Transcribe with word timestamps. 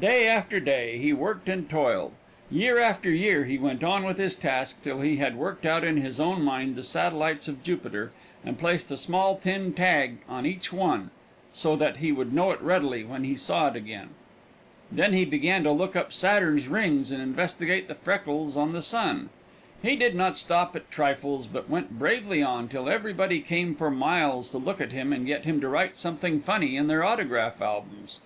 Day 0.00 0.26
after 0.26 0.60
day 0.60 0.96
he 0.96 1.12
worked 1.12 1.46
and 1.46 1.68
toiled. 1.68 2.12
Year 2.50 2.78
after 2.78 3.10
year 3.10 3.44
he 3.44 3.58
went 3.58 3.84
on 3.84 4.02
with 4.04 4.16
his 4.16 4.34
task 4.34 4.80
till 4.80 5.02
he 5.02 5.18
had 5.18 5.36
worked 5.36 5.66
out 5.66 5.84
in 5.84 5.98
his 5.98 6.18
own 6.18 6.40
mind 6.42 6.74
the 6.74 6.82
satellites 6.82 7.48
of 7.48 7.62
Jupiter 7.62 8.10
and 8.42 8.58
placed 8.58 8.90
a 8.90 8.96
small 8.96 9.36
tin 9.36 9.74
tag 9.74 10.20
on 10.26 10.46
each 10.46 10.72
one, 10.72 11.10
so 11.52 11.76
that 11.76 11.98
he 11.98 12.12
would 12.12 12.32
know 12.32 12.50
it 12.50 12.62
readily 12.62 13.04
when 13.04 13.24
he 13.24 13.36
saw 13.36 13.68
it 13.68 13.76
again. 13.76 14.08
Then 14.90 15.12
he 15.12 15.26
began 15.26 15.64
to 15.64 15.70
look 15.70 15.94
up 15.94 16.14
Saturn's 16.14 16.66
rings 16.66 17.10
and 17.10 17.20
investigate 17.20 17.86
the 17.86 17.94
freckles 17.94 18.56
on 18.56 18.72
the 18.72 18.80
sun. 18.80 19.28
He 19.82 19.96
did 19.96 20.14
not 20.14 20.38
stop 20.38 20.74
at 20.74 20.90
trifles, 20.90 21.46
but 21.46 21.68
went 21.68 21.98
bravely 21.98 22.42
on 22.42 22.68
till 22.68 22.88
everybody 22.88 23.40
came 23.40 23.74
for 23.74 23.90
miles 23.90 24.48
to 24.52 24.56
look 24.56 24.80
at 24.80 24.92
him 24.92 25.12
and 25.12 25.26
get 25.26 25.44
him 25.44 25.60
to 25.60 25.68
write 25.68 25.98
something 25.98 26.40
funny 26.40 26.74
in 26.74 26.86
their 26.86 27.04
autograph 27.04 27.60
albums. 27.60 28.20